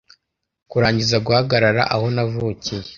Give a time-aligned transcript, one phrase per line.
[0.71, 2.85] kurangiza guhagarara aho navukiye